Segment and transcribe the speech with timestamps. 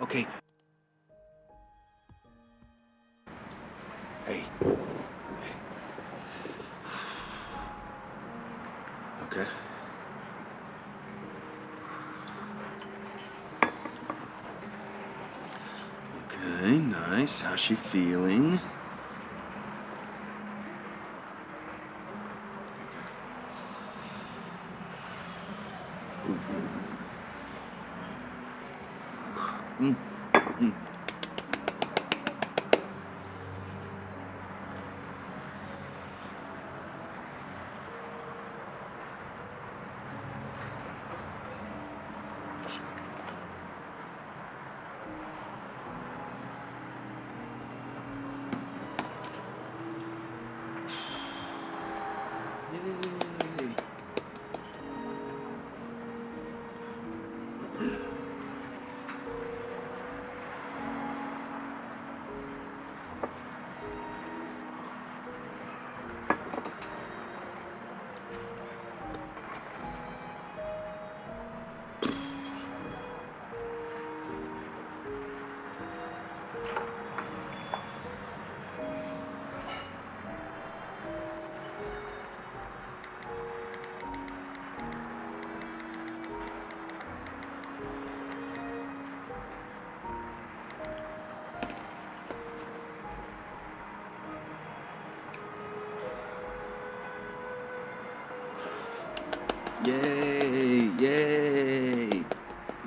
[0.00, 0.26] Okay.
[4.26, 4.44] Hey.
[9.24, 9.46] Okay.
[16.26, 17.40] Okay, nice.
[17.40, 18.60] How's she feeling?
[26.26, 26.87] Mm-hmm.
[29.80, 30.08] Yeah.
[99.84, 100.90] Yay!
[100.98, 102.24] Yay!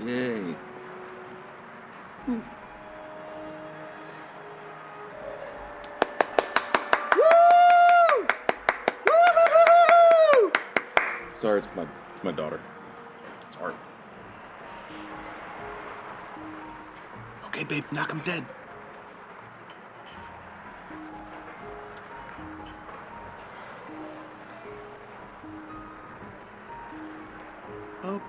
[0.00, 0.54] Yay!
[2.26, 2.42] Woo!
[9.04, 10.52] Woo!
[11.34, 12.58] Sorry, it's my it's my daughter.
[13.50, 13.74] Sorry.
[17.44, 18.57] Okay, babe, knock him dead.
[28.08, 28.22] Up,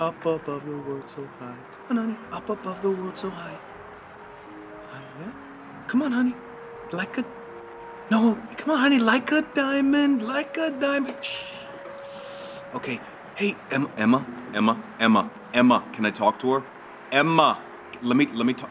[0.00, 1.54] up above the world so high.
[1.86, 2.18] Come on, honey.
[2.32, 3.58] Up above the world so high.
[5.86, 6.34] Come on, honey.
[6.90, 7.24] Like a.
[8.10, 8.98] No, come on, honey.
[8.98, 10.22] Like a diamond.
[10.22, 11.16] Like a diamond.
[11.22, 11.44] Shh.
[12.74, 13.00] Okay.
[13.36, 15.84] Hey, Emma, Emma, Emma, Emma, Emma.
[15.92, 16.62] Can I talk to her?
[17.12, 17.58] Emma,
[18.02, 18.70] let me let me talk.